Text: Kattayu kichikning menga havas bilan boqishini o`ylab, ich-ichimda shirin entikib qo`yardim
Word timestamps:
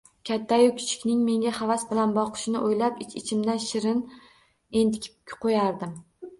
Kattayu 0.27 0.69
kichikning 0.77 1.19
menga 1.27 1.51
havas 1.57 1.83
bilan 1.91 2.15
boqishini 2.17 2.63
o`ylab, 2.71 2.99
ich-ichimda 3.07 3.59
shirin 3.69 4.03
entikib 4.85 5.41
qo`yardim 5.47 5.97